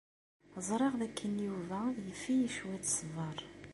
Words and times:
Ẓriɣ 0.67 0.93
dakken 0.99 1.35
Yuba 1.47 1.79
yif-iyi 2.05 2.49
cwiṭ 2.57 2.83
ṣṣber. 2.93 3.37